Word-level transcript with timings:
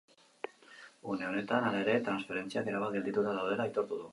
Une 1.15 1.27
honetan, 1.27 1.67
hala 1.67 1.83
ere, 1.83 1.99
transferentziak 2.09 2.73
erabat 2.73 2.97
geldituta 2.99 3.37
daudela 3.41 3.71
aitortu 3.71 4.03
du. 4.03 4.09